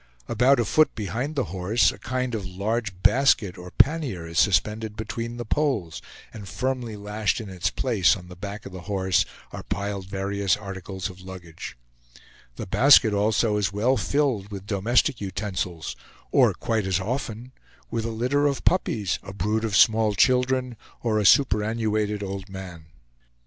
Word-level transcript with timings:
About 0.27 0.59
a 0.59 0.65
foot 0.65 0.95
behind 0.95 1.35
the 1.35 1.43
horse, 1.53 1.91
a 1.91 1.99
kind 1.99 2.33
of 2.33 2.43
large 2.43 3.03
basket 3.03 3.55
or 3.55 3.69
pannier 3.69 4.25
is 4.25 4.39
suspended 4.39 4.95
between 4.95 5.37
the 5.37 5.45
poles, 5.45 6.01
and 6.33 6.49
firmly 6.49 6.95
lashed 6.95 7.39
in 7.39 7.49
its 7.49 7.69
place 7.69 8.15
on 8.17 8.27
the 8.27 8.35
back 8.35 8.65
of 8.65 8.71
the 8.71 8.81
horse 8.89 9.25
are 9.51 9.61
piled 9.61 10.07
various 10.07 10.57
articles 10.57 11.07
of 11.07 11.21
luggage; 11.21 11.77
the 12.55 12.65
basket 12.65 13.13
also 13.13 13.57
is 13.57 13.71
well 13.71 13.95
filled 13.95 14.49
with 14.49 14.65
domestic 14.65 15.21
utensils, 15.21 15.95
or, 16.31 16.55
quite 16.55 16.87
as 16.87 16.99
often, 16.99 17.51
with 17.91 18.03
a 18.03 18.09
litter 18.09 18.47
of 18.47 18.65
puppies, 18.65 19.19
a 19.21 19.33
brood 19.33 19.63
of 19.63 19.75
small 19.77 20.15
children, 20.15 20.75
or 21.03 21.19
a 21.19 21.27
superannuated 21.27 22.23
old 22.23 22.49
man. 22.49 22.87